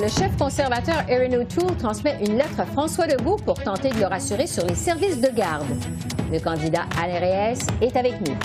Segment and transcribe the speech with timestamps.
[0.00, 4.06] Le chef conservateur Erin O'Toole transmet une lettre à François Legault pour tenter de le
[4.06, 5.66] rassurer sur les services de garde.
[6.32, 8.36] Le candidat Alain Reyes est avec nous.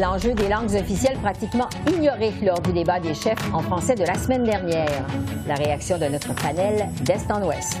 [0.00, 4.14] L'enjeu des langues officielles pratiquement ignoré lors du débat des chefs en français de la
[4.14, 5.04] semaine dernière.
[5.46, 7.80] La réaction de notre panel d'Est en Ouest.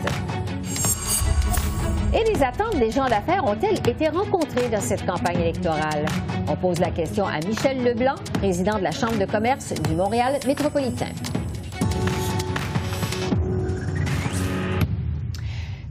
[2.14, 6.04] Et les attentes des gens d'affaires ont-elles été rencontrées dans cette campagne électorale?
[6.46, 10.38] On pose la question à Michel Leblanc, président de la Chambre de commerce du Montréal
[10.46, 11.08] métropolitain.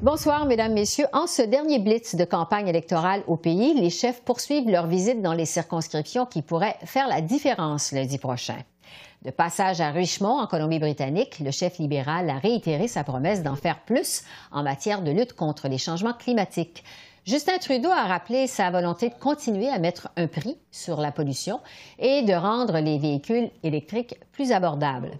[0.04, 1.08] Bonsoir, Mesdames, Messieurs.
[1.12, 5.34] En ce dernier blitz de campagne électorale au pays, les chefs poursuivent leur visite dans
[5.34, 8.58] les circonscriptions qui pourraient faire la différence lundi prochain.
[9.24, 13.82] De passage à Richmond, en Colombie-Britannique, le chef libéral a réitéré sa promesse d'en faire
[13.82, 16.84] plus en matière de lutte contre les changements climatiques.
[17.28, 21.60] Justin Trudeau a rappelé sa volonté de continuer à mettre un prix sur la pollution
[22.00, 25.12] et de rendre les véhicules électriques plus abordables.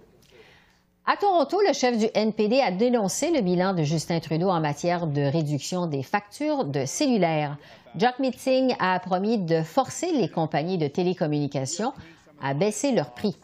[1.06, 5.06] À Toronto, le chef du NPD a dénoncé le bilan de Justin Trudeau en matière
[5.06, 7.56] de réduction des factures de cellulaire.
[7.94, 11.92] Jack Meeting a promis de forcer les compagnies de télécommunications
[12.42, 13.36] à baisser leurs prix.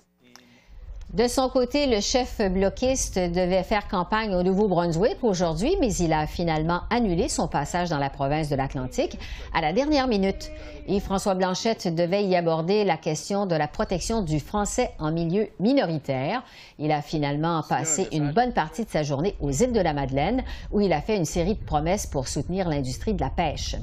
[1.14, 6.26] De son côté, le chef bloquiste devait faire campagne au Nouveau-Brunswick aujourd'hui, mais il a
[6.26, 9.18] finalement annulé son passage dans la province de l'Atlantique
[9.54, 10.50] à la dernière minute.
[10.86, 16.42] Yves-François Blanchette devait y aborder la question de la protection du français en milieu minoritaire.
[16.78, 20.44] Il a finalement passé une bonne partie de sa journée aux îles de la Madeleine,
[20.72, 23.76] où il a fait une série de promesses pour soutenir l'industrie de la pêche.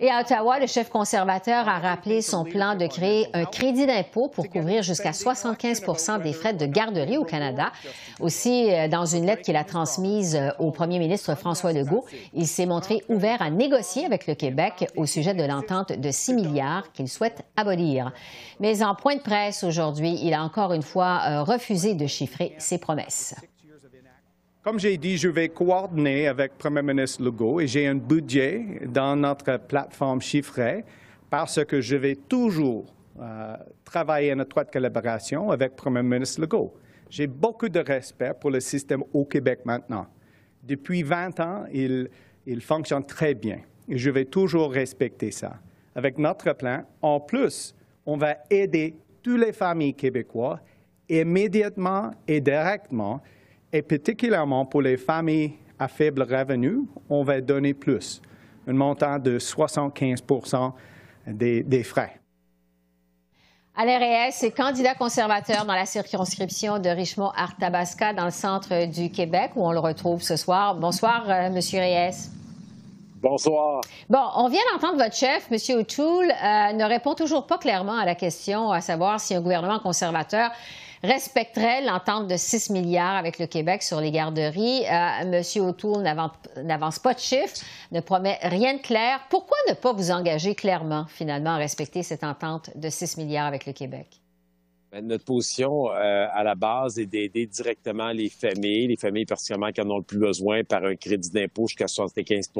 [0.00, 4.28] Et à Ottawa, le chef conservateur a rappelé son plan de créer un crédit d'impôt
[4.28, 5.82] pour couvrir jusqu'à 75
[6.22, 7.72] des frais de garderie au Canada.
[8.20, 12.46] Aussi, euh, dans une lettre qu'il a transmise euh, au premier ministre François Legault, il
[12.46, 16.92] s'est montré ouvert à négocier avec le Québec au sujet de l'entente de 6 milliards
[16.92, 18.12] qu'il souhaite abolir.
[18.60, 22.54] Mais en point de presse aujourd'hui, il a encore une fois euh, refusé de chiffrer
[22.58, 23.34] ses promesses.
[24.68, 29.16] Comme j'ai dit, je vais coordonner avec Premier ministre Legault et j'ai un budget dans
[29.16, 30.84] notre plateforme chiffrée
[31.30, 32.84] parce que je vais toujours
[33.18, 36.74] euh, travailler en étroite collaboration avec Premier ministre Legault.
[37.08, 40.06] J'ai beaucoup de respect pour le système au Québec maintenant.
[40.62, 42.10] Depuis 20 ans, il,
[42.44, 45.54] il fonctionne très bien et je vais toujours respecter ça.
[45.94, 47.74] Avec notre plan, en plus,
[48.04, 50.58] on va aider toutes les familles québécoises
[51.08, 53.22] immédiatement et directement
[53.72, 58.20] et particulièrement pour les familles à faible revenu, on va donner plus,
[58.66, 60.22] un montant de 75
[61.26, 62.18] des, des frais.
[63.80, 69.52] Alain Reyes est candidat conservateur dans la circonscription de Richmond-Arthabasca dans le centre du Québec
[69.54, 70.74] où on le retrouve ce soir.
[70.74, 72.28] Bonsoir, euh, Monsieur Reyes.
[73.22, 73.82] Bonsoir.
[74.10, 75.78] Bon, on vient d'entendre votre chef, M.
[75.78, 79.78] O'Toole, euh, ne répond toujours pas clairement à la question à savoir si un gouvernement
[79.78, 80.50] conservateur
[81.02, 84.84] respecterait l'entente de 6 milliards avec le Québec sur les garderies.
[84.86, 87.56] Euh, Monsieur O'Toole n'avance pas de chiffres,
[87.92, 89.20] ne promet rien de clair.
[89.30, 93.66] Pourquoi ne pas vous engager clairement, finalement, à respecter cette entente de 6 milliards avec
[93.66, 94.20] le Québec?
[94.90, 99.70] Ben, notre position euh, à la base est d'aider directement les familles, les familles particulièrement
[99.70, 102.50] qui en ont le plus besoin par un crédit d'impôt jusqu'à 75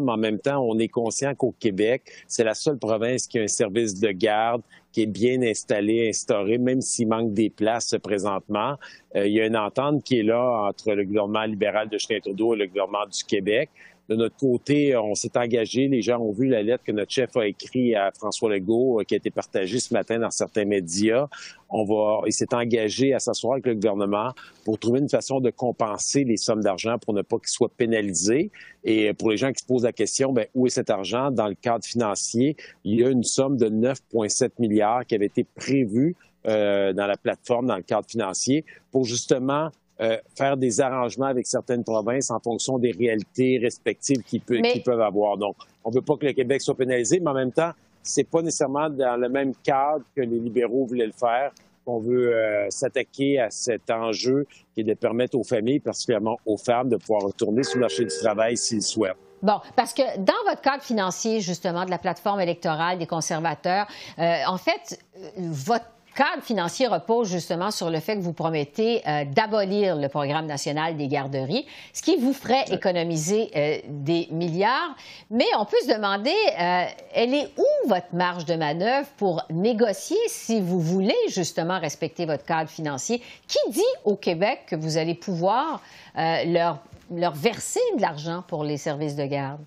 [0.00, 3.42] Mais en même temps, on est conscient qu'au Québec, c'est la seule province qui a
[3.42, 8.76] un service de garde qui est bien installé, instauré, même s'il manque des places présentement.
[9.16, 12.20] Euh, il y a une entente qui est là entre le gouvernement libéral de Justin
[12.20, 13.70] Trudeau et le gouvernement du Québec.
[14.12, 15.88] De notre côté, on s'est engagé.
[15.88, 19.04] Les gens ont vu la lettre que notre chef a écrite à François Legault, euh,
[19.04, 21.28] qui a été partagée ce matin dans certains médias.
[21.70, 24.34] On va, il s'est engagé à s'asseoir avec le gouvernement
[24.66, 28.50] pour trouver une façon de compenser les sommes d'argent pour ne pas qu'ils soient pénalisés.
[28.84, 31.30] Et pour les gens qui se posent la question, ben, où est cet argent?
[31.30, 35.44] Dans le cadre financier, il y a une somme de 9,7 milliards qui avait été
[35.44, 36.16] prévue
[36.46, 39.70] euh, dans la plateforme, dans le cadre financier, pour justement
[40.02, 45.36] euh, faire des arrangements avec certaines provinces en fonction des réalités respectives qu'ils peuvent avoir.
[45.38, 47.70] Donc, on ne veut pas que le Québec soit pénalisé, mais en même temps,
[48.02, 51.52] c'est pas nécessairement dans le même cadre que les libéraux voulaient le faire
[51.84, 56.56] qu'on veut euh, s'attaquer à cet enjeu qui est de permettre aux familles, particulièrement aux
[56.56, 59.16] femmes, de pouvoir retourner sur le marché du travail s'ils souhaitent.
[59.42, 63.86] Bon, parce que dans votre cadre financier, justement, de la plateforme électorale des conservateurs,
[64.18, 65.00] euh, en fait,
[65.36, 70.46] votre cadre financier repose justement sur le fait que vous promettez euh, d'abolir le programme
[70.46, 74.94] national des garderies, ce qui vous ferait économiser euh, des milliards.
[75.30, 80.18] Mais on peut se demander, euh, elle est où votre marge de manœuvre pour négocier
[80.28, 83.22] si vous voulez justement respecter votre cadre financier?
[83.46, 85.80] Qui dit au Québec que vous allez pouvoir
[86.14, 86.78] leur,
[87.10, 89.60] leur verser de l'argent pour les services de garde?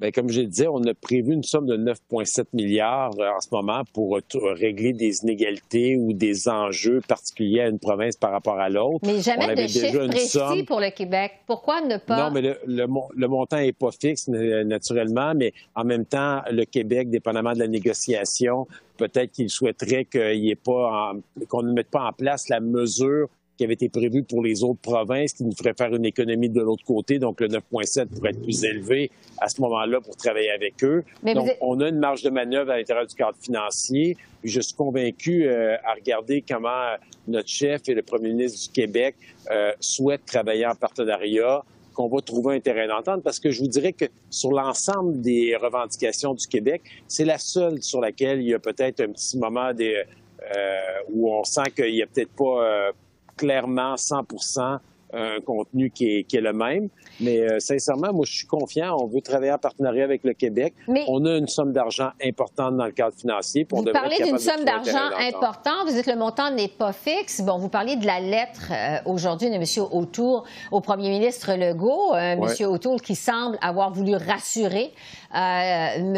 [0.00, 3.40] Bien, comme je le disais, on a prévu une somme de 9,7 milliards euh, en
[3.40, 8.32] ce moment pour euh, régler des inégalités ou des enjeux particuliers à une province par
[8.32, 9.06] rapport à l'autre.
[9.06, 11.32] Mais jamais de chiffre précis pour le Québec.
[11.46, 12.28] Pourquoi ne pas?
[12.28, 17.08] Non, mais le, le, montant n'est pas fixe naturellement, mais en même temps, le Québec,
[17.08, 21.12] dépendamment de la négociation, peut-être qu'il souhaiterait qu'il ait pas
[21.48, 24.80] qu'on ne mette pas en place la mesure qui avait été prévu pour les autres
[24.80, 27.18] provinces, qui nous ferait faire une économie de l'autre côté.
[27.18, 29.10] Donc, le 9,7 pourrait être plus élevé
[29.40, 31.04] à ce moment-là pour travailler avec eux.
[31.22, 34.16] donc, on a une marge de manœuvre à l'intérieur du cadre financier.
[34.42, 36.94] je suis convaincu euh, à regarder comment
[37.28, 39.16] notre chef et le premier ministre du Québec
[39.50, 41.62] euh, souhaitent travailler en partenariat
[41.94, 45.54] qu'on va trouver un terrain d'entente parce que je vous dirais que sur l'ensemble des
[45.54, 49.72] revendications du Québec, c'est la seule sur laquelle il y a peut-être un petit moment
[49.72, 50.02] des,
[50.56, 50.76] euh,
[51.12, 52.92] où on sent qu'il n'y a peut-être pas
[53.36, 54.24] clairement 100
[55.14, 56.88] un contenu qui est, qui est, le même.
[57.20, 58.96] Mais euh, sincèrement, moi, je suis confiant.
[58.98, 60.74] On veut travailler en partenariat avec le Québec.
[60.88, 63.66] on a une somme d'argent importante dans le cadre financier.
[63.70, 65.86] vous parlez d'une somme d'argent importante.
[65.86, 67.40] Vous dites que le montant n'est pas fixe.
[67.42, 69.64] Bon, vous parlez de la lettre euh, aujourd'hui de M.
[69.92, 72.14] Autour au premier ministre Legault.
[72.14, 72.68] Euh, M.
[72.68, 74.92] Autour qui semble avoir voulu rassurer
[75.32, 76.14] M.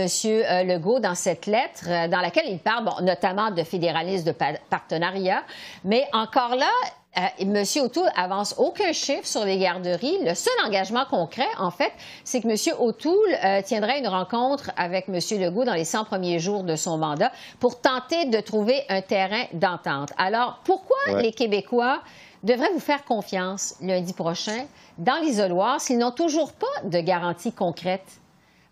[0.67, 4.35] Legault dans cette lettre, dans laquelle il parle notamment de fédéralisme de
[4.69, 5.43] partenariat.
[5.85, 6.69] Mais encore là,
[7.19, 10.19] euh, Monsieur O'Toole avance aucun chiffre sur les garderies.
[10.25, 11.93] Le seul engagement concret, en fait,
[12.25, 13.15] c'est que Monsieur O'Toole
[13.45, 17.33] euh, tiendrait une rencontre avec Monsieur Legault dans les 100 premiers jours de son mandat
[17.59, 20.11] pour tenter de trouver un terrain d'entente.
[20.19, 22.03] Alors, pourquoi les Québécois
[22.43, 24.67] devraient vous faire confiance lundi prochain
[24.99, 28.21] dans l'isoloir s'ils n'ont toujours pas de garantie concrète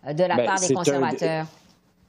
[0.07, 1.45] euh, de la ben, part des conservateurs?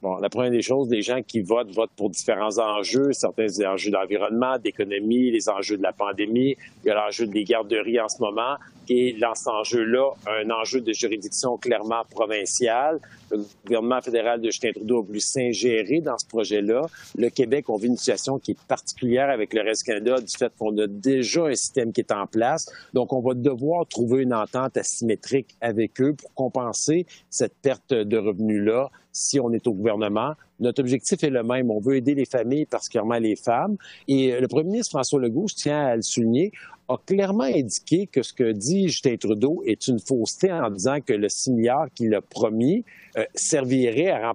[0.01, 3.89] Bon, la première des choses, les gens qui votent votent pour différents enjeux, certains enjeux
[3.89, 8.21] d'environnement, d'économie, les enjeux de la pandémie, il y a l'enjeu des garderies en ce
[8.21, 8.57] moment,
[8.89, 12.99] et dans cet enjeu-là, un enjeu de juridiction clairement provinciale.
[13.31, 16.87] Le gouvernement fédéral de Justin Trudeau a voulu s'ingérer dans ce projet-là.
[17.17, 20.37] Le Québec, on vit une situation qui est particulière avec le reste du Canada du
[20.37, 22.71] fait qu'on a déjà un système qui est en place.
[22.93, 28.17] Donc, on va devoir trouver une entente asymétrique avec eux pour compenser cette perte de
[28.17, 30.33] revenus-là si on est au gouvernement.
[30.59, 31.71] Notre objectif est le même.
[31.71, 33.77] On veut aider les familles, particulièrement les femmes.
[34.07, 36.51] Et le premier ministre François Legault, je tiens à le souligner,
[36.89, 41.13] a clairement indiqué que ce que dit Justin Trudeau est une fausseté en disant que
[41.13, 42.85] le 6 milliards qu'il a promis
[43.17, 44.33] euh, servirait à,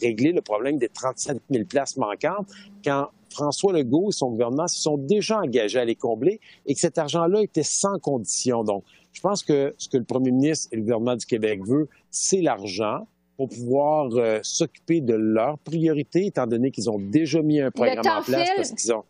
[0.00, 2.48] régler le problème des 37 000 places manquantes
[2.84, 6.80] quand François Legault et son gouvernement se sont déjà engagés à les combler et que
[6.80, 8.62] cet argent-là était sans condition.
[8.62, 11.88] Donc, je pense que ce que le premier ministre et le gouvernement du Québec veut,
[12.10, 13.06] c'est l'argent
[13.36, 18.06] pour pouvoir euh, s'occuper de leurs priorités, étant donné qu'ils ont déjà mis un programme
[18.06, 19.04] en place parce qu'ils ont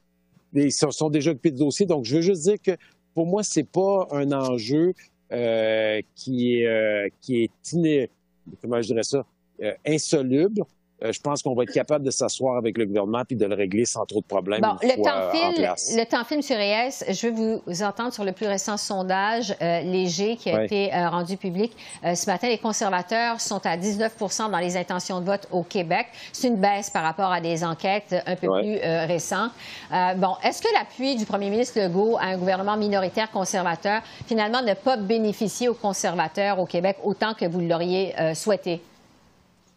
[0.55, 1.87] ils sont, déjà occupés du dossier.
[1.87, 2.73] Donc, je veux juste dire que
[3.15, 4.95] pour moi, c'est pas un enjeu
[5.33, 8.11] euh, qui est, euh, qui est
[8.61, 9.25] comment je dirais ça,
[9.63, 10.63] euh, insoluble.
[11.05, 13.55] Euh, je pense qu'on va être capable de s'asseoir avec le gouvernement puis de le
[13.55, 14.61] régler sans trop de problèmes.
[14.61, 16.57] Bon, le, temps file, le temps file, M.
[16.57, 17.15] Reyes.
[17.15, 21.09] Je veux vous entendre sur le plus récent sondage euh, léger qui a été euh,
[21.09, 21.73] rendu public
[22.03, 22.49] ce matin.
[22.49, 26.07] Les conservateurs sont à 19% dans les intentions de vote au Québec.
[26.33, 29.53] C'est une baisse par rapport à des enquêtes un peu plus récentes.
[30.17, 34.75] bon, est-ce que l'appui du premier ministre Legault à un gouvernement minoritaire conservateur, finalement, n'a
[34.75, 38.81] pas bénéficié aux conservateurs au Québec autant que vous l'auriez souhaité?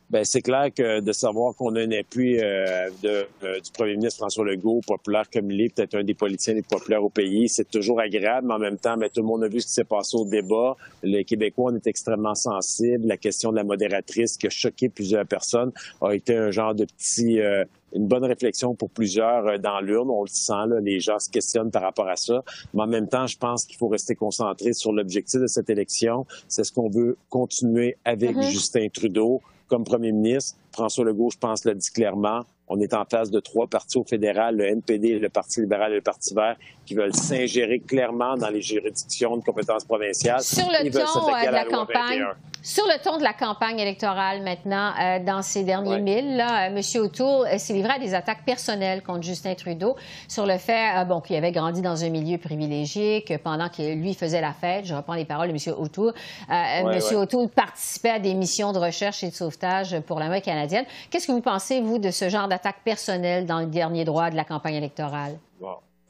[0.09, 3.95] Ben c'est clair que de savoir qu'on a un appui euh, de, euh, du premier
[3.95, 7.49] ministre François Legault, populaire comme il est, peut-être un des politiciens les populaires au pays,
[7.49, 9.73] c'est toujours agréable, mais en même temps, mais tout le monde a vu ce qui
[9.73, 10.77] s'est passé au débat.
[11.03, 13.05] Les Québécois, on est extrêmement sensibles.
[13.05, 15.71] La question de la modératrice qui a choqué plusieurs personnes
[16.01, 17.39] a été un genre de petit...
[17.39, 20.09] Euh, une bonne réflexion pour plusieurs dans l'urne.
[20.09, 22.43] On le sent, là, les gens se questionnent par rapport à ça.
[22.73, 26.25] Mais en même temps, je pense qu'il faut rester concentré sur l'objectif de cette élection.
[26.49, 28.51] C'est ce qu'on veut continuer avec mm-hmm.
[28.51, 30.57] Justin Trudeau comme premier ministre.
[30.71, 32.41] François Legault, je pense, l'a dit clairement.
[32.69, 35.95] On est en face de trois partis au fédéral, le NPD, le Parti libéral et
[35.95, 40.41] le Parti vert, qui veulent s'ingérer clairement dans les juridictions de compétences provinciales.
[40.41, 42.25] Sur le ton euh, de la, campagne,
[42.61, 46.75] sur le ton de la campagne électorale maintenant, euh, dans ces derniers milles, là, euh,
[46.75, 46.81] M.
[47.01, 49.95] O'Toole s'est livré à des attaques personnelles contre Justin Trudeau
[50.27, 54.13] sur le fait bon, qu'il avait grandi dans un milieu privilégié, que pendant que lui
[54.13, 55.75] faisait la fête, je reprends les paroles de M.
[55.77, 56.13] O'Toole,
[56.49, 56.99] M.
[57.15, 59.56] O'Toole participait à des missions de recherche et de sauvetage
[60.05, 60.85] pour la main canadienne.
[61.09, 64.35] Qu'est-ce que vous pensez, vous, de ce genre d'attaque personnelle dans le dernier droit de
[64.35, 65.37] la campagne électorale?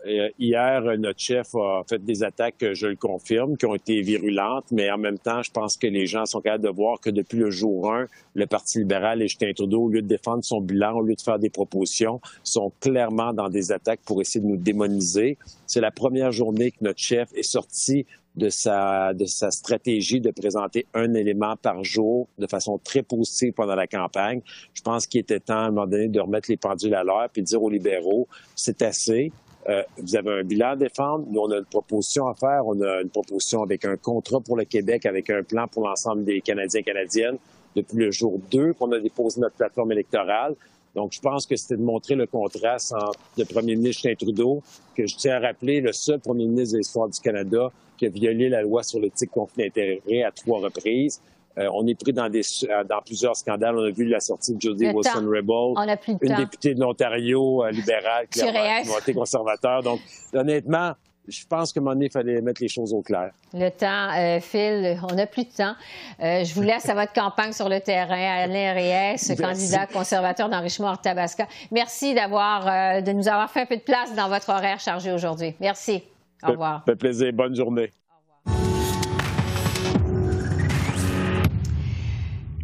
[0.05, 4.65] Euh, hier, notre chef a fait des attaques, je le confirme, qui ont été virulentes,
[4.71, 7.39] mais en même temps, je pense que les gens sont capables de voir que depuis
[7.39, 10.93] le jour 1, le Parti libéral et Justin Trudeau, au lieu de défendre son bilan,
[10.93, 14.57] au lieu de faire des propositions, sont clairement dans des attaques pour essayer de nous
[14.57, 15.37] démoniser.
[15.65, 18.05] C'est la première journée que notre chef est sorti
[18.37, 23.51] de sa, de sa stratégie de présenter un élément par jour de façon très positive
[23.53, 24.41] pendant la campagne.
[24.73, 27.29] Je pense qu'il était temps, à un moment donné, de remettre les pendules à l'heure
[27.33, 29.31] puis de dire aux libéraux, c'est assez.
[29.67, 31.25] Euh, vous avez un bilan à défendre.
[31.29, 32.61] Nous, on a une proposition à faire.
[32.65, 36.23] On a une proposition avec un contrat pour le Québec, avec un plan pour l'ensemble
[36.23, 37.37] des Canadiens et Canadiennes
[37.75, 40.55] depuis le jour 2 qu'on a déposé notre plateforme électorale.
[40.97, 44.63] Donc, je pense que c'était de montrer le contraste entre le premier ministre Justin Trudeau,
[44.95, 48.09] que je tiens à rappeler, le seul premier ministre de l'histoire du Canada qui a
[48.09, 51.21] violé la loi sur l'éthique conflit d'intérêt à trois reprises,
[51.59, 53.77] euh, on est pris dans, des, euh, dans plusieurs scandales.
[53.77, 55.77] On a vu la sortie de Jodie Wilson-Raybould,
[56.21, 59.81] une députée de l'Ontario euh, libérale qui a été conservateur.
[59.81, 59.99] Donc,
[60.33, 60.93] honnêtement,
[61.27, 63.31] je pense qu'à un moment donné, il fallait mettre les choses au clair.
[63.53, 65.75] Le temps Phil, on n'a plus de temps.
[66.19, 68.43] je vous laisse à votre campagne sur le terrain.
[68.43, 71.47] Alain Reyes, candidat conservateur d'enrichissement hors Tabasca.
[71.71, 75.55] Merci d'avoir, de nous avoir fait un peu de place dans votre horaire chargé aujourd'hui.
[75.59, 76.03] Merci.
[76.43, 76.83] Au revoir.
[76.85, 77.31] Ça fait plaisir.
[77.33, 77.91] Bonne journée.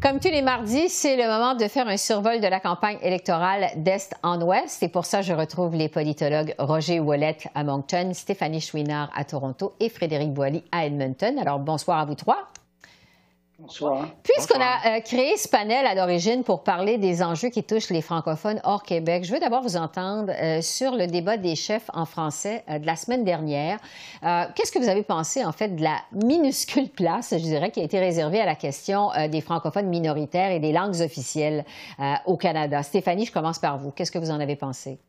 [0.04, 3.70] Comme tous les mardis, c'est le moment de faire un survol de la campagne électorale
[3.78, 4.84] d'Est en Ouest.
[4.84, 9.72] Et pour ça, je retrouve les politologues Roger Ouellet à Moncton, Stéphanie Chouinard à Toronto
[9.80, 11.40] et Frédéric Boilly à Edmonton.
[11.40, 12.50] Alors, bonsoir à vous trois.
[14.24, 18.02] Puisqu'on a euh, créé ce panel à l'origine pour parler des enjeux qui touchent les
[18.02, 22.06] francophones hors Québec, je veux d'abord vous entendre euh, sur le débat des chefs en
[22.06, 23.80] français euh, de la semaine dernière.
[24.56, 27.84] Qu'est-ce que vous avez pensé, en fait, de la minuscule place, je dirais, qui a
[27.84, 31.66] été réservée à la question des francophones minoritaires et des langues officielles
[32.26, 32.84] au Canada?
[32.84, 33.92] Stéphanie, je commence par vous.
[33.92, 35.00] Qu'est-ce que vous en avez pensé?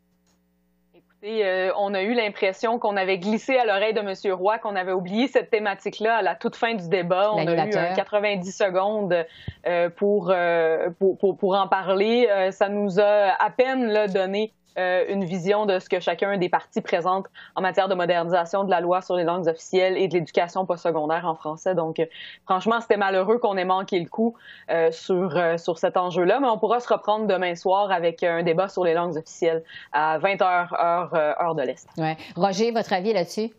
[1.27, 4.35] Euh, on a eu l'impression qu'on avait glissé à l'oreille de M.
[4.35, 7.33] Roy, qu'on avait oublié cette thématique-là à la toute fin du débat.
[7.33, 9.25] On a eu 90 secondes
[9.67, 12.29] euh, pour, euh, pour, pour, pour, en parler.
[12.51, 16.49] ça nous a à peine là, donné euh, une vision de ce que chacun des
[16.49, 20.15] partis présente en matière de modernisation de la loi sur les langues officielles et de
[20.15, 21.75] l'éducation postsecondaire en français.
[21.75, 22.07] Donc, euh,
[22.45, 24.35] franchement, c'était malheureux qu'on ait manqué le coup
[24.71, 28.69] euh, sur, sur cet enjeu-là, mais on pourra se reprendre demain soir avec un débat
[28.69, 29.63] sur les langues officielles
[29.93, 31.89] à 20 h heure, heure de l'Est.
[31.99, 32.17] Ouais.
[32.37, 33.51] Roger, votre avis là-dessus?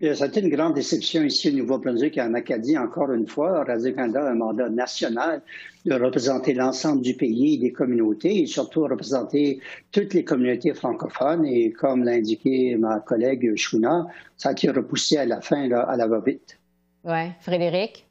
[0.00, 3.64] Ça a été une grande déception ici au Nouveau-Brunswick et en Acadie, encore une fois.
[3.64, 5.42] Radio-Canada a un mandat national
[5.86, 9.58] de représenter l'ensemble du pays et des communautés et surtout représenter
[9.90, 11.44] toutes les communautés francophones.
[11.46, 15.80] Et comme l'a indiqué ma collègue Chouna, ça a été repoussé à la fin là,
[15.80, 16.60] à la va-vite.
[17.02, 17.32] Oui.
[17.40, 18.07] Frédéric?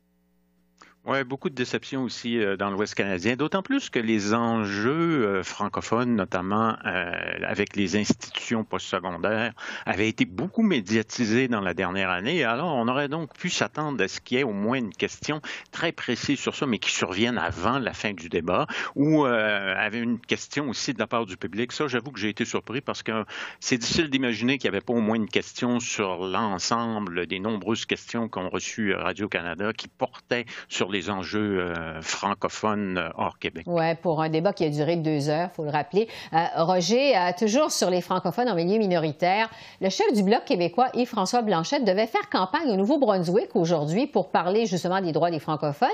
[1.09, 5.41] Oui, beaucoup de déceptions aussi euh, dans l'Ouest canadien, d'autant plus que les enjeux euh,
[5.41, 7.13] francophones, notamment euh,
[7.45, 9.53] avec les institutions postsecondaires,
[9.85, 12.43] avaient été beaucoup médiatisés dans la dernière année.
[12.43, 15.39] Alors, on aurait donc pu s'attendre à ce qu'il y ait au moins une question
[15.71, 20.19] très précise sur ça, mais qui survienne avant la fin du débat, ou avait une
[20.19, 21.71] question aussi de la part du public.
[21.71, 23.23] Ça, j'avoue que j'ai été surpris parce que
[23.61, 27.85] c'est difficile d'imaginer qu'il n'y avait pas au moins une question sur l'ensemble des nombreuses
[27.85, 33.65] questions qu'ont reçues Radio-Canada qui portaient sur les les enjeux euh, francophones euh, hors Québec.
[33.67, 36.07] Oui, pour un débat qui a duré deux heures, il faut le rappeler.
[36.33, 39.49] Euh, Roger, toujours sur les francophones en milieu minoritaire,
[39.79, 44.65] le chef du Bloc québécois, Yves-François Blanchette, devait faire campagne au Nouveau-Brunswick aujourd'hui pour parler
[44.65, 45.87] justement des droits des francophones.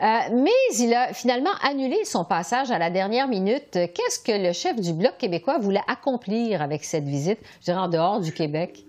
[0.00, 3.72] mais il a finalement annulé son passage à la dernière minute.
[3.72, 7.88] Qu'est-ce que le chef du Bloc québécois voulait accomplir avec cette visite, je dirais, en
[7.88, 8.84] dehors du Québec?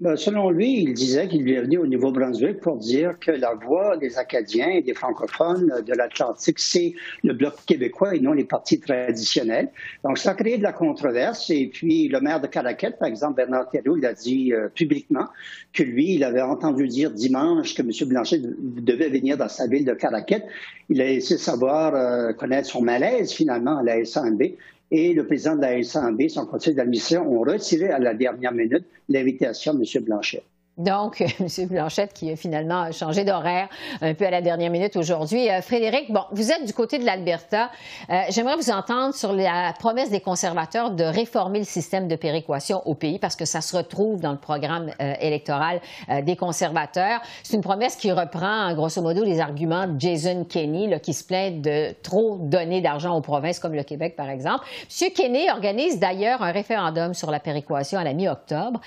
[0.00, 3.98] Ben, selon lui, il disait qu'il est venu au Nouveau-Brunswick pour dire que la voix
[3.98, 8.80] des Acadiens et des francophones de l'Atlantique, c'est le Bloc québécois et non les partis
[8.80, 9.68] traditionnels.
[10.02, 11.50] Donc, ça a créé de la controverse.
[11.50, 15.26] Et puis, le maire de Caraquette, par exemple, Bernard Thériault, il a dit euh, publiquement
[15.74, 17.90] que lui, il avait entendu dire dimanche que M.
[18.08, 20.44] Blanchet devait venir dans sa ville de Caraquette.
[20.88, 24.44] Il a laissé savoir, euh, connaître son malaise finalement à la SANB
[24.90, 28.84] et le président de la SANB, son conseil d'administration, ont retiré à la dernière minute
[29.08, 30.04] l'invitation de M.
[30.04, 30.42] Blanchet.
[30.80, 31.66] Donc, M.
[31.68, 33.68] Blanchette qui a finalement changé d'horaire
[34.00, 35.50] un peu à la dernière minute aujourd'hui.
[35.50, 37.70] Euh, Frédéric, bon, vous êtes du côté de l'Alberta.
[38.08, 42.80] Euh, j'aimerais vous entendre sur la promesse des conservateurs de réformer le système de péréquation
[42.86, 45.80] au pays parce que ça se retrouve dans le programme euh, électoral
[46.22, 47.20] des conservateurs.
[47.42, 51.24] C'est une promesse qui reprend, grosso modo, les arguments de Jason Kenney, là, qui se
[51.24, 54.64] plaint de trop donner d'argent aux provinces comme le Québec, par exemple.
[55.00, 55.10] M.
[55.14, 58.80] Kenney organise d'ailleurs un référendum sur la péréquation à la mi-octobre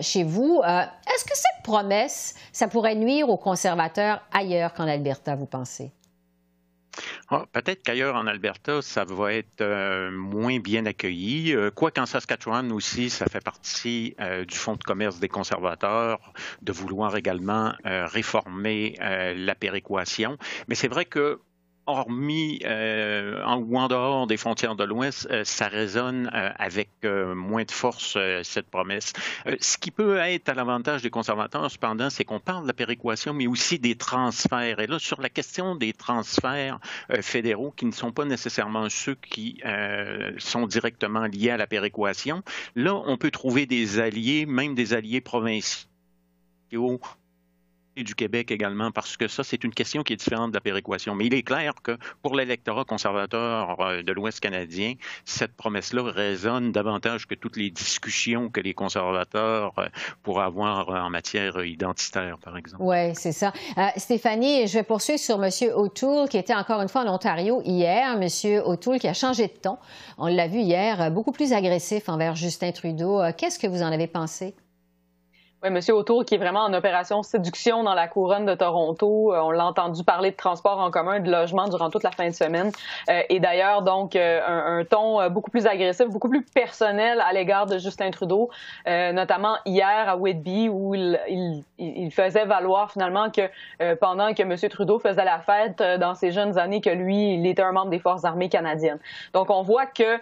[0.00, 0.62] chez vous.
[0.64, 5.92] Est-ce que cette promesse, ça pourrait nuire aux conservateurs ailleurs qu'en Alberta, vous pensez?
[7.28, 11.54] Ah, peut-être qu'ailleurs en Alberta, ça va être euh, moins bien accueilli.
[11.54, 16.32] Euh, quoi qu'en Saskatchewan aussi, ça fait partie euh, du fonds de commerce des conservateurs
[16.62, 20.36] de vouloir également réformer la péréquation.
[20.68, 21.40] Mais c'est vrai que
[21.86, 27.64] hormis euh, en, ou dehors des frontières de l'Ouest, euh, ça résonne euh, avec moins
[27.64, 29.12] de force, cette promesse.
[29.60, 33.32] ce qui peut être à l'avantage des conservateurs, cependant, c'est qu'on parle de la péréquation,
[33.32, 34.80] mais aussi des transferts.
[34.80, 36.80] Et là, sur la question des transferts
[37.20, 39.62] fédéraux, qui ne sont pas nécessairement ceux qui
[40.38, 42.42] sont directement liés à la péréquation,
[42.74, 45.86] là, on peut trouver des alliés, même des alliés provinciaux
[48.02, 51.14] du Québec également, parce que ça, c'est une question qui est différente de la péréquation.
[51.14, 56.72] Mais il est clair que pour l'électorat conservateur euh, de l'Ouest canadien, cette promesse-là résonne
[56.72, 59.88] davantage que toutes les discussions que les conservateurs euh,
[60.22, 62.82] pourraient avoir en matière identitaire, par exemple.
[62.82, 63.52] Oui, c'est ça.
[63.78, 65.50] Euh, Stéphanie, je vais poursuivre sur M.
[65.74, 68.20] O'Toole, qui était encore une fois en Ontario hier.
[68.20, 68.62] M.
[68.64, 69.78] O'Toole qui a changé de ton.
[70.18, 73.22] On l'a vu hier, beaucoup plus agressif envers Justin Trudeau.
[73.36, 74.54] Qu'est-ce que vous en avez pensé?
[75.66, 79.34] Oui, Monsieur Autour, qui est vraiment en opération séduction dans la couronne de Toronto.
[79.34, 82.28] Euh, on l'a entendu parler de transport en commun, de logement durant toute la fin
[82.28, 82.70] de semaine.
[83.08, 87.66] Euh, et d'ailleurs, donc, euh, un, ton beaucoup plus agressif, beaucoup plus personnel à l'égard
[87.66, 88.48] de Justin Trudeau,
[88.86, 93.50] notamment hier à Whitby, où il, faisait valoir finalement que
[93.96, 97.62] pendant que Monsieur Trudeau faisait la fête dans ses jeunes années, que lui, il était
[97.62, 99.00] un membre des forces armées canadiennes.
[99.32, 100.18] Donc, on voit que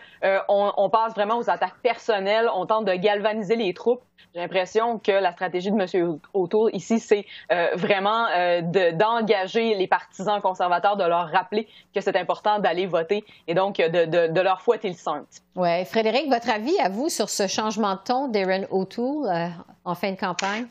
[0.49, 2.49] on passe vraiment aux attaques personnelles.
[2.55, 4.03] On tente de galvaniser les troupes.
[4.35, 6.19] J'ai l'impression que la stratégie de M.
[6.33, 8.63] Autour ici, c'est euh, vraiment euh,
[8.93, 14.41] d'engager les partisans conservateurs, de leur rappeler que c'est important d'aller voter et donc de,
[14.41, 15.27] leur fouetter le centre.
[15.57, 15.85] Oui.
[15.85, 19.49] Frédéric, votre avis à vous sur ce changement de ton d'Aaron O'Toole euh,
[19.85, 20.67] en fin de campagne?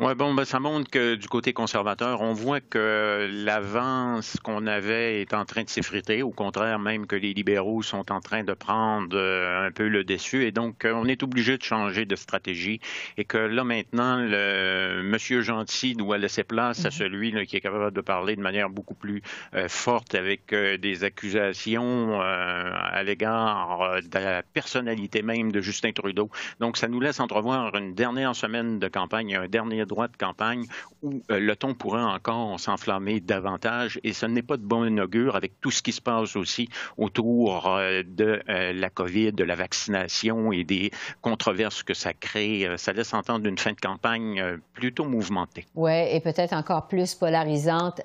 [0.00, 5.22] Oui, bon, ben, ça montre que du côté conservateur, on voit que l'avance qu'on avait
[5.22, 8.52] est en train de s'effriter, au contraire même que les libéraux sont en train de
[8.52, 12.14] prendre euh, un peu le dessus, et donc euh, on est obligé de changer de
[12.14, 12.78] stratégie,
[13.16, 16.92] et que là maintenant, le monsieur gentil doit laisser place à mm-hmm.
[16.92, 19.20] celui qui est capable de parler de manière beaucoup plus
[19.54, 26.30] euh, forte, avec des accusations à l'égard de la personnalité même de Justin Trudeau.
[26.60, 30.66] Donc ça nous laisse entrevoir une dernière semaine de campagne, un dernier droit de campagne
[31.02, 35.36] où euh, le ton pourrait encore s'enflammer davantage et ce n'est pas de bon augure
[35.36, 39.54] avec tout ce qui se passe aussi autour euh, de euh, la COVID, de la
[39.54, 42.68] vaccination et des controverses que ça crée.
[42.76, 45.66] Ça laisse entendre une fin de campagne plutôt mouvementée.
[45.74, 48.00] Oui, et peut-être encore plus polarisante.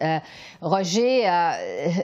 [0.62, 1.28] Roger,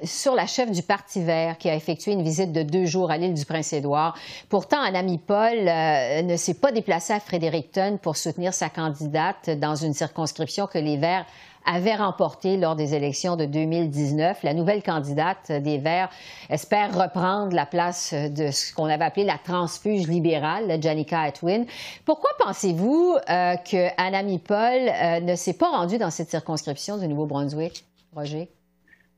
[0.03, 3.17] sur la chef du Parti vert qui a effectué une visite de deux jours à
[3.17, 4.17] l'île du Prince-Édouard,
[4.49, 9.68] pourtant, un ami Paul ne s'est pas déplacé à Fredericton pour soutenir sa candidate dans
[9.69, 11.25] dans une circonscription que les Verts
[11.65, 14.41] avaient remportée lors des élections de 2019.
[14.41, 16.09] La nouvelle candidate des Verts
[16.49, 21.65] espère reprendre la place de ce qu'on avait appelé la transfuge libérale, Janica Atwin.
[22.05, 27.85] Pourquoi pensez-vous euh, que Paul euh, ne s'est pas rendue dans cette circonscription du Nouveau-Brunswick,
[28.15, 28.49] Roger?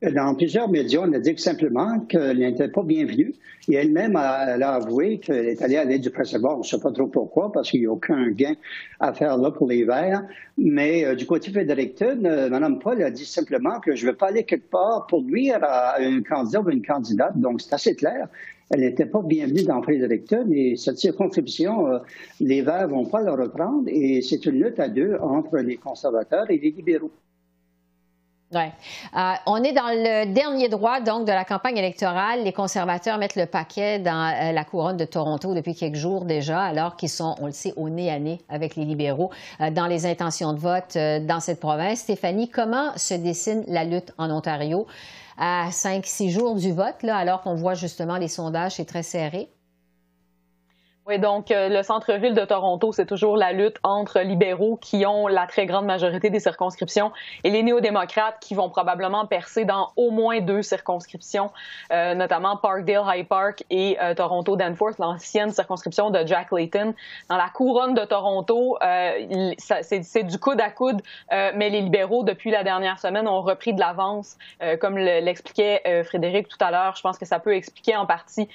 [0.02, 3.34] Dans plusieurs médias, on a dit simplement qu'elle n'était pas bienvenue.
[3.68, 6.56] Et elle-même a, avoué qu'elle est allée à l'aide du précédent.
[6.56, 8.54] On ne sait pas trop pourquoi, parce qu'il n'y a aucun gain
[8.98, 10.24] à faire là pour les Verts.
[10.58, 14.16] Mais euh, du côté Fredericton, euh, Mme Paul a dit simplement que je ne veux
[14.16, 17.38] pas aller quelque part pour nuire à un candidat ou une candidate.
[17.38, 18.26] Donc, c'est assez clair.
[18.70, 21.98] Elle n'était pas bienvenue dans Fredericton et cette circonscription, euh,
[22.40, 25.76] les Verts ne vont pas la reprendre et c'est une lutte à deux entre les
[25.76, 27.12] conservateurs et les libéraux.
[28.54, 28.70] Ouais.
[29.16, 32.44] Euh, on est dans le dernier droit donc de la campagne électorale.
[32.44, 36.60] Les conservateurs mettent le paquet dans euh, la couronne de Toronto depuis quelques jours déjà,
[36.60, 39.86] alors qu'ils sont, on le sait, au nez à nez avec les libéraux euh, dans
[39.86, 42.00] les intentions de vote dans cette province.
[42.00, 44.86] Stéphanie, comment se dessine la lutte en Ontario
[45.38, 49.02] à cinq, six jours du vote, là, alors qu'on voit justement les sondages, c'est très
[49.02, 49.48] serré?
[51.04, 55.26] Oui, donc euh, le centre-ville de Toronto, c'est toujours la lutte entre libéraux qui ont
[55.26, 57.10] la très grande majorité des circonscriptions
[57.42, 61.50] et les néo-démocrates qui vont probablement percer dans au moins deux circonscriptions,
[61.92, 66.94] euh, notamment Parkdale High Park et euh, Toronto Danforth, l'ancienne circonscription de Jack Layton.
[67.28, 68.78] Dans la couronne de Toronto,
[69.58, 73.80] c'est du coude à coude, mais les libéraux, depuis la dernière semaine, ont repris de
[73.80, 74.36] l'avance,
[74.80, 76.94] comme l'expliquait Frédéric tout à l'heure.
[76.96, 78.48] Je pense que ça peut expliquer en partie,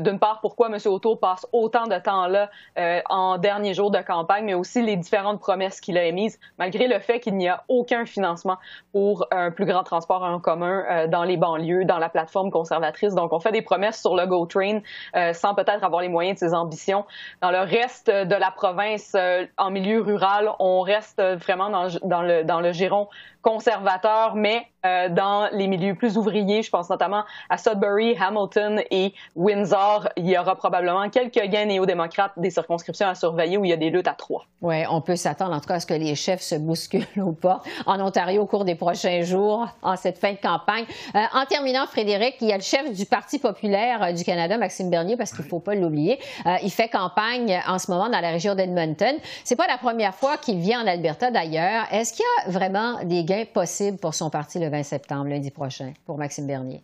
[0.00, 0.78] d'une part, pourquoi M.
[0.86, 5.40] Auto passe autant de temps-là euh, en dernier jour de campagne, mais aussi les différentes
[5.40, 8.56] promesses qu'il a émises, malgré le fait qu'il n'y a aucun financement
[8.92, 13.14] pour un plus grand transport en commun euh, dans les banlieues, dans la plateforme conservatrice.
[13.14, 14.80] Donc, on fait des promesses sur le GO Train
[15.16, 17.04] euh, sans peut-être avoir les moyens de ses ambitions.
[17.40, 19.16] Dans le reste de la province,
[19.58, 23.08] en milieu rural, on reste vraiment dans, dans, le, dans le giron
[23.42, 26.62] conservateur, mais euh, dans les milieux plus ouvriers.
[26.62, 30.08] Je pense notamment à Sudbury, Hamilton et Windsor.
[30.16, 33.76] Il y aura probablement quelques gains néo-démocrates des circonscriptions à surveiller où il y a
[33.76, 34.46] des luttes à trois.
[34.60, 37.30] Oui, on peut s'attendre en tout cas à ce que les chefs se bousculent ou
[37.30, 40.84] pas en Ontario au cours des prochains jours, en cette fin de campagne.
[41.14, 44.58] Euh, en terminant, Frédéric, il y a le chef du Parti populaire euh, du Canada,
[44.58, 46.18] Maxime Bernier, parce qu'il ne faut pas l'oublier.
[46.62, 49.14] il fait campagne en ce moment dans la région d'Edmonton.
[49.44, 51.84] C'est pas la première fois qu'il vient en Alberta d'ailleurs.
[51.92, 55.50] Est-ce qu'il y a vraiment des gains possibles pour son parti le 20 septembre, lundi
[55.50, 56.82] prochain, pour Maxime Bernier?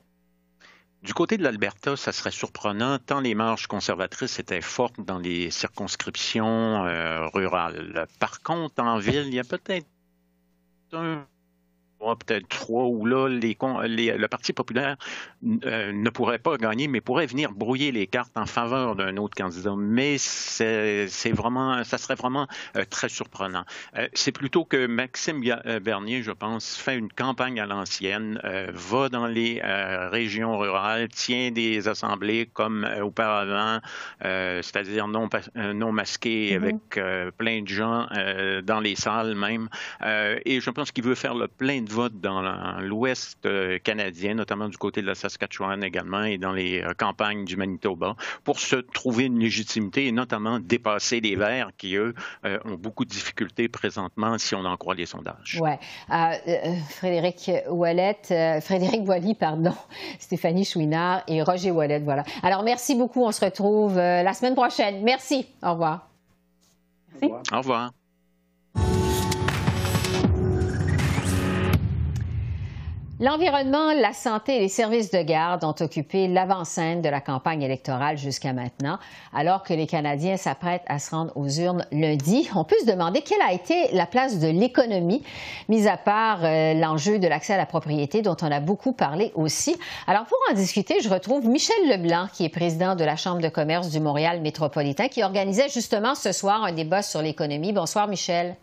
[1.03, 5.51] Du côté de l'Alberta, ça serait surprenant tant les marges conservatrices étaient fortes dans les
[5.51, 8.07] circonscriptions euh, rurales.
[8.19, 9.87] Par contre, en ville, il y a peut-être
[10.93, 11.27] un
[12.01, 14.97] peut-être trois, où là, les, le Parti populaire
[15.65, 19.35] euh, ne pourrait pas gagner, mais pourrait venir brouiller les cartes en faveur d'un autre
[19.37, 19.75] candidat.
[19.77, 23.65] Mais c'est vraiment, ça serait vraiment euh, très surprenant.
[23.97, 25.43] Euh, c'est plutôt que Maxime
[25.83, 28.41] Bernier, je pense, fait une campagne à l'ancienne,
[28.73, 33.81] va dans les régions rurales, tient des assemblées comme auparavant,
[34.21, 36.57] c'est-à-dire non, non masquées, mm-hmm.
[36.57, 38.07] avec plein de gens
[38.63, 39.69] dans les salles même.
[40.05, 42.43] et je pense qu'il veut faire le plein de vote dans
[42.81, 47.45] l'Ouest euh, canadien, notamment du côté de la Saskatchewan également et dans les euh, campagnes
[47.45, 52.59] du Manitoba, pour se trouver une légitimité et notamment dépasser les Verts qui, eux, euh,
[52.65, 55.61] ont beaucoup de difficultés présentement si on en croit les sondages.
[55.61, 55.71] Oui.
[56.91, 59.75] Frédéric Wallet, Frédéric Boily, pardon,
[60.19, 62.25] Stéphanie Chouinard et Roger Wallet, voilà.
[62.43, 63.25] Alors, merci beaucoup.
[63.25, 65.03] On se retrouve la semaine prochaine.
[65.03, 65.47] Merci.
[65.63, 66.09] Au revoir.
[67.21, 67.35] Merci.
[67.53, 67.91] Au revoir.
[73.21, 78.17] L'environnement, la santé et les services de garde ont occupé l'avant-scène de la campagne électorale
[78.17, 79.01] jusqu'à maintenant.
[79.35, 83.23] Alors que les Canadiens s'apprêtent à se rendre aux urnes lundi, on peut se demander
[83.23, 85.25] quelle a été la place de l'économie,
[85.69, 89.33] mis à part euh, l'enjeu de l'accès à la propriété dont on a beaucoup parlé
[89.35, 89.77] aussi.
[90.07, 93.49] Alors pour en discuter, je retrouve Michel Leblanc, qui est président de la Chambre de
[93.49, 97.73] commerce du Montréal métropolitain, qui organisait justement ce soir un débat sur l'économie.
[97.73, 98.55] Bonsoir Michel.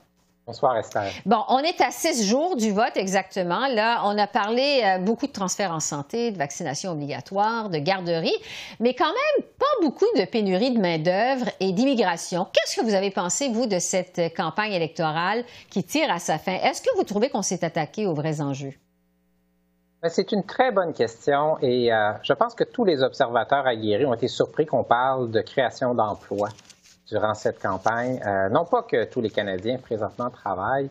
[0.48, 1.12] Bonsoir, Esther.
[1.26, 3.66] Bon, on est à six jours du vote exactement.
[3.68, 8.36] Là, on a parlé euh, beaucoup de transferts en santé, de vaccination obligatoire, de garderie,
[8.80, 12.46] mais quand même pas beaucoup de pénurie de main-d'œuvre et d'immigration.
[12.54, 16.54] Qu'est-ce que vous avez pensé, vous, de cette campagne électorale qui tire à sa fin?
[16.54, 18.74] Est-ce que vous trouvez qu'on s'est attaqué aux vrais enjeux?
[20.04, 24.06] Ben, c'est une très bonne question et euh, je pense que tous les observateurs aguerris
[24.06, 26.50] ont été surpris qu'on parle de création d'emplois
[27.08, 28.20] durant cette campagne.
[28.26, 30.90] Euh, non pas que tous les Canadiens présentement travaillent,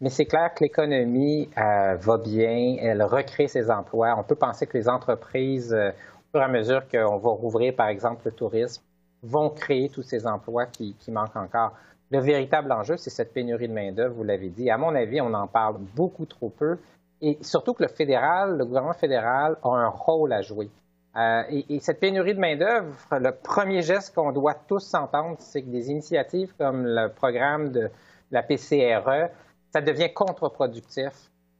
[0.00, 4.14] mais c'est clair que l'économie euh, va bien, elle recrée ses emplois.
[4.16, 7.74] On peut penser que les entreprises, euh, au fur et à mesure qu'on va rouvrir,
[7.76, 8.82] par exemple, le tourisme,
[9.22, 11.72] vont créer tous ces emplois qui, qui manquent encore.
[12.10, 14.70] Le véritable enjeu, c'est cette pénurie de main-d'œuvre, vous l'avez dit.
[14.70, 16.78] À mon avis, on en parle beaucoup trop peu.
[17.20, 20.70] Et surtout que le fédéral, le gouvernement fédéral a un rôle à jouer.
[21.16, 25.68] Euh, et, cette pénurie de main-d'œuvre, le premier geste qu'on doit tous s'entendre, c'est que
[25.68, 27.90] des initiatives comme le programme de
[28.30, 29.28] la PCRE,
[29.72, 31.12] ça devient contre-productif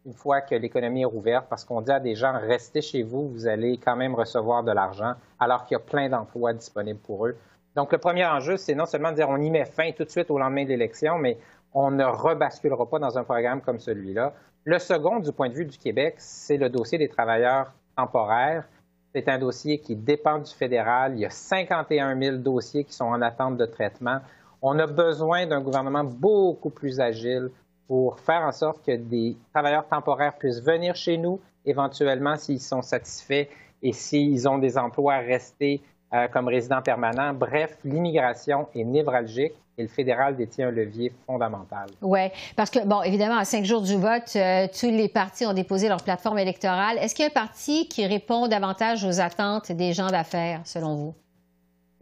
[0.06, 3.28] une fois que l'économie est rouverte parce qu'on dit à des gens restez chez vous,
[3.28, 7.26] vous allez quand même recevoir de l'argent alors qu'il y a plein d'emplois disponibles pour
[7.26, 7.36] eux.
[7.76, 10.10] Donc le premier enjeu, c'est non seulement de dire on y met fin tout de
[10.10, 11.38] suite au lendemain de l'élection, mais
[11.74, 14.32] on ne rebasculera pas dans un programme comme celui-là.
[14.64, 18.64] Le second, du point de vue du Québec, c'est le dossier des travailleurs temporaires.
[19.12, 21.14] C'est un dossier qui dépend du fédéral.
[21.14, 24.20] Il y a 51 000 dossiers qui sont en attente de traitement.
[24.62, 27.51] On a besoin d'un gouvernement beaucoup plus agile
[27.88, 32.83] pour faire en sorte que des travailleurs temporaires puissent venir chez nous, éventuellement s'ils sont
[32.83, 33.49] satisfaits
[33.83, 35.81] et s'ils ont des emplois restés
[36.12, 37.35] euh, comme résidents permanents.
[37.35, 41.88] Bref, l'immigration est névralgique et le fédéral détient un levier fondamental.
[42.03, 45.55] Oui, parce que, bon, évidemment, à cinq jours du vote, euh, tous les partis ont
[45.55, 46.99] déposé leur plateforme électorale.
[46.99, 50.97] Est-ce qu'il y a un parti qui répond davantage aux attentes des gens d'affaires, selon
[50.97, 51.14] vous?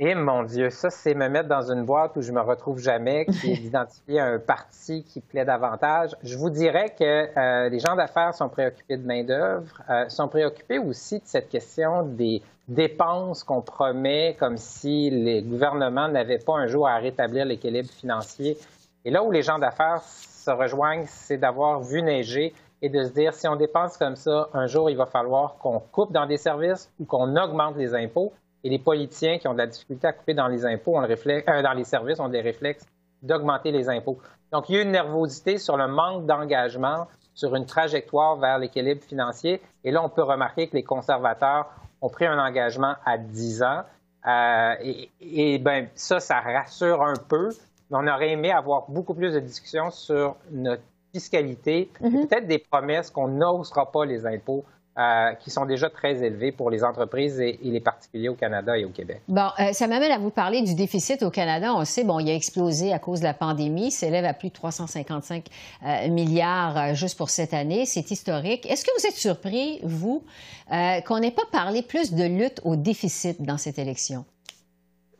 [0.00, 3.26] Eh mon Dieu, ça, c'est me mettre dans une boîte où je me retrouve jamais,
[3.26, 6.14] qui est d'identifier un parti qui plaît davantage.
[6.22, 10.78] Je vous dirais que euh, les gens d'affaires sont préoccupés de main-d'œuvre, euh, sont préoccupés
[10.78, 16.68] aussi de cette question des dépenses qu'on promet comme si les gouvernements n'avaient pas un
[16.68, 18.56] jour à rétablir l'équilibre financier.
[19.04, 23.10] Et là où les gens d'affaires se rejoignent, c'est d'avoir vu neiger et de se
[23.10, 26.36] dire si on dépense comme ça, un jour, il va falloir qu'on coupe dans des
[26.36, 28.32] services ou qu'on augmente les impôts.
[28.64, 31.08] Et les politiciens qui ont de la difficulté à couper dans les impôts, ont le
[31.08, 32.86] euh, dans les services, ont des réflexes
[33.22, 34.18] d'augmenter les impôts.
[34.52, 39.02] Donc, il y a une nervosité sur le manque d'engagement sur une trajectoire vers l'équilibre
[39.02, 39.60] financier.
[39.84, 41.68] Et là, on peut remarquer que les conservateurs
[42.00, 43.82] ont pris un engagement à 10 ans.
[44.26, 47.50] Euh, et, et ben, ça, ça rassure un peu.
[47.90, 52.26] Mais on aurait aimé avoir beaucoup plus de discussions sur notre fiscalité, mhm.
[52.26, 54.64] peut-être des promesses qu'on n'osera pas les impôts.
[54.98, 58.84] Euh, qui sont déjà très élevés pour les entreprises et, les particuliers au Canada et
[58.84, 59.20] au Québec.
[59.28, 61.72] Bon, euh, ça m'amène à vous parler du déficit au Canada.
[61.72, 64.54] On sait, bon, il a explosé à cause de la pandémie, s'élève à plus de
[64.54, 65.46] 355
[65.86, 67.86] euh, milliards juste pour cette année.
[67.86, 68.68] C'est historique.
[68.68, 70.24] Est-ce que vous êtes surpris, vous,
[71.06, 74.24] qu'on n'ait pas parlé plus de lutte au déficit dans cette élection?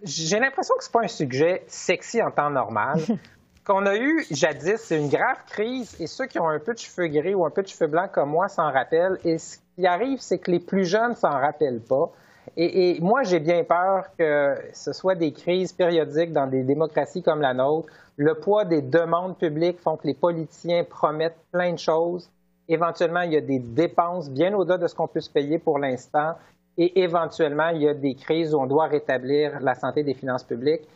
[0.03, 3.01] J'ai l'impression que ce n'est pas un sujet sexy en temps normal.
[3.65, 6.79] qu'on a eu jadis, c'est une grave crise et ceux qui ont un peu de
[6.79, 9.19] cheveux gris ou un peu de cheveux blancs comme moi s'en rappellent.
[9.25, 12.11] Et ce qui arrive, c'est que les plus jeunes s'en rappellent pas.
[12.57, 17.41] Et, moi, j'ai bien peur que ce soit des crises périodiques dans des démocraties comme
[17.41, 17.89] la nôtre.
[18.17, 22.29] Le poids des demandes publiques font que les politiciens promettent plein de choses.
[22.67, 25.79] Éventuellement, il y a des dépenses bien au-delà de ce qu'on peut se payer pour
[25.79, 26.33] l'instant.
[26.77, 30.45] Et éventuellement, il y a des crises où on doit rétablir la santé des finances
[30.45, 30.89] publiques.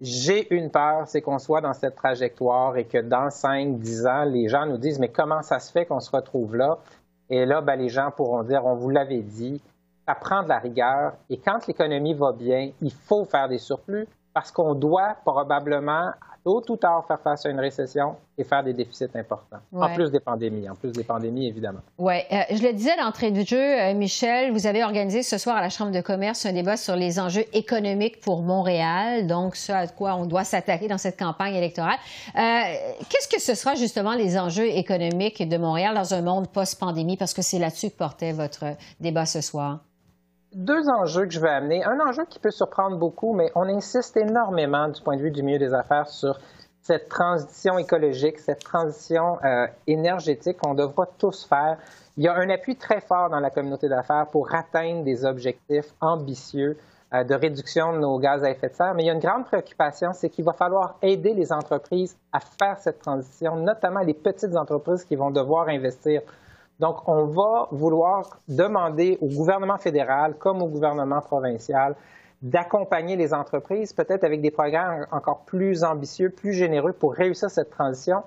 [0.00, 4.24] J'ai une peur, c'est qu'on soit dans cette trajectoire et que dans 5, 10 ans,
[4.24, 6.78] les gens nous disent, mais comment ça se fait qu'on se retrouve là?
[7.30, 9.62] Et là, ben, les gens pourront dire, on vous l'avait dit,
[10.06, 11.12] ça prend de la rigueur.
[11.30, 16.12] Et quand l'économie va bien, il faut faire des surplus parce qu'on doit probablement
[16.44, 19.58] tôt ou tard faire face à une récession et faire des déficits importants.
[19.74, 21.80] En plus des pandémies, en plus des pandémies, évidemment.
[21.98, 22.14] Oui.
[22.32, 25.60] Euh, je le disais d'entrée du jeu, euh, Michel, vous avez organisé ce soir à
[25.60, 29.86] la Chambre de commerce un débat sur les enjeux économiques pour Montréal, donc ce à
[29.86, 31.98] quoi on doit s'attaquer dans cette campagne électorale.
[32.36, 32.40] Euh,
[33.08, 37.34] qu'est-ce que ce sera justement les enjeux économiques de Montréal dans un monde post-pandémie, parce
[37.34, 38.64] que c'est là-dessus que portait votre
[39.00, 39.80] débat ce soir?
[40.54, 41.84] Deux enjeux que je vais amener.
[41.84, 45.42] Un enjeu qui peut surprendre beaucoup, mais on insiste énormément du point de vue du
[45.42, 46.38] milieu des affaires sur
[46.82, 51.76] cette transition écologique, cette transition euh, énergétique qu'on devra tous faire.
[52.16, 55.94] Il y a un appui très fort dans la communauté d'affaires pour atteindre des objectifs
[56.00, 56.78] ambitieux
[57.12, 59.20] euh, de réduction de nos gaz à effet de serre, mais il y a une
[59.20, 64.14] grande préoccupation, c'est qu'il va falloir aider les entreprises à faire cette transition, notamment les
[64.14, 66.22] petites entreprises qui vont devoir investir
[66.80, 71.94] donc, on va vouloir demander au gouvernement fédéral comme au gouvernement provincial
[72.40, 77.68] d'accompagner les entreprises, peut-être avec des programmes encore plus ambitieux, plus généreux pour réussir cette
[77.68, 78.22] transition.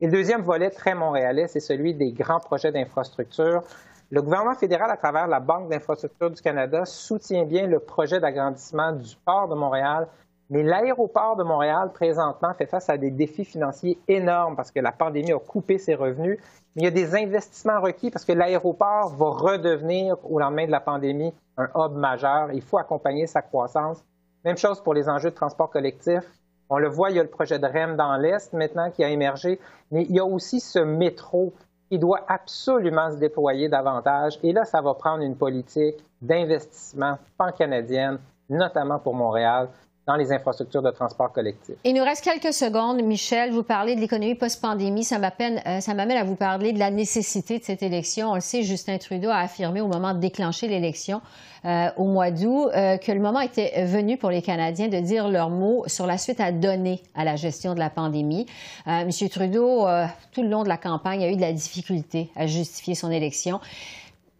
[0.00, 3.62] Et le deuxième volet très montréalais, c'est celui des grands projets d'infrastructure.
[4.10, 8.92] Le gouvernement fédéral, à travers la Banque d'infrastructure du Canada, soutient bien le projet d'agrandissement
[8.92, 10.08] du port de Montréal,
[10.50, 14.92] mais l'aéroport de Montréal, présentement, fait face à des défis financiers énormes parce que la
[14.92, 16.38] pandémie a coupé ses revenus
[16.78, 20.78] il y a des investissements requis parce que l'aéroport va redevenir, au lendemain de la
[20.78, 22.52] pandémie, un hub majeur.
[22.52, 24.04] Il faut accompagner sa croissance.
[24.44, 26.22] Même chose pour les enjeux de transport collectif.
[26.70, 29.08] On le voit, il y a le projet de REM dans l'Est maintenant qui a
[29.08, 29.58] émergé,
[29.90, 31.52] mais il y a aussi ce métro
[31.90, 34.38] qui doit absolument se déployer davantage.
[34.44, 39.68] Et là, ça va prendre une politique d'investissement pan-canadienne, notamment pour Montréal,
[40.08, 41.74] dans les infrastructures de transport collectif.
[41.84, 43.02] Il nous reste quelques secondes.
[43.02, 45.04] Michel, vous parlez de l'économie post-pandémie.
[45.04, 48.30] Ça m'amène euh, à vous parler de la nécessité de cette élection.
[48.30, 51.20] On le sait, Justin Trudeau a affirmé au moment de déclencher l'élection
[51.66, 55.28] euh, au mois d'août euh, que le moment était venu pour les Canadiens de dire
[55.28, 58.46] leur mot sur la suite à donner à la gestion de la pandémie.
[58.86, 59.86] Monsieur Trudeau,
[60.32, 63.60] tout le long de la campagne, a eu de la difficulté à justifier son élection.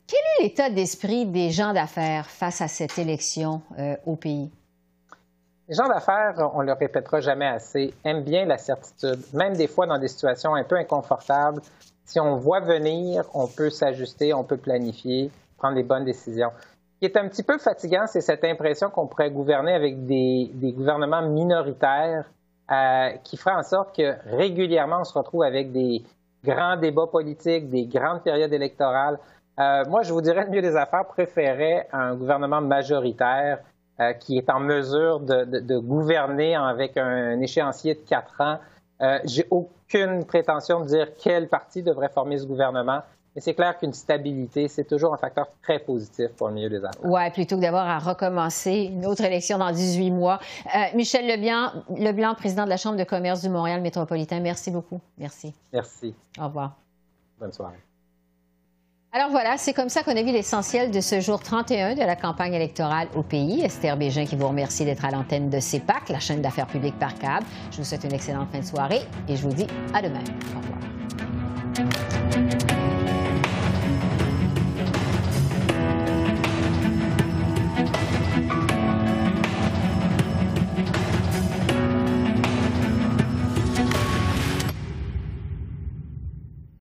[0.06, 3.60] Quel est l'état d'esprit des gens d'affaires face à cette élection
[4.06, 4.50] au pays?
[5.68, 9.86] Les gens d'affaires, on le répétera jamais assez, aiment bien la certitude, même des fois
[9.86, 11.60] dans des situations un peu inconfortables.
[12.06, 16.48] Si on voit venir, on peut s'ajuster, on peut planifier, prendre les bonnes décisions.
[16.94, 20.50] Ce qui est un petit peu fatigant, c'est cette impression qu'on pourrait gouverner avec des,
[20.74, 22.24] gouvernements minoritaires
[22.70, 26.02] euh, qui feraient en sorte que régulièrement on se retrouve avec des
[26.44, 29.18] grands débats politiques, des grandes périodes électorales.
[29.60, 33.58] Euh, moi, je vous dirais, le mieux des affaires préférait un gouvernement majoritaire
[34.00, 38.58] euh, qui est en mesure de, gouverner avec un, échéancier de quatre ans.
[39.00, 43.02] Euh, J'ai aucune prétention de dire quel parti devrait former ce gouvernement.
[43.34, 46.84] Mais c'est clair qu'une stabilité, c'est toujours un facteur très positif pour le milieu des
[46.84, 47.04] affaires.
[47.04, 50.40] Oui, plutôt que d'avoir à recommencer une autre élection dans 18 mois.
[50.74, 55.00] Euh, Michel Leblanc, Leblanc, président de la Chambre de commerce du Montréal métropolitain, merci beaucoup.
[55.18, 55.54] Merci.
[55.72, 56.14] Merci.
[56.40, 56.76] Au revoir.
[57.38, 57.87] Bonne soirée.
[59.10, 62.14] Alors voilà, c'est comme ça qu'on a vu l'essentiel de ce jour 31 de la
[62.14, 63.62] campagne électorale au pays.
[63.62, 67.14] Esther Bégin qui vous remercie d'être à l'antenne de CEPAC, la chaîne d'affaires publiques par
[67.14, 67.46] câble.
[67.70, 70.20] Je vous souhaite une excellente fin de soirée et je vous dis à demain.
[70.54, 70.78] Au revoir.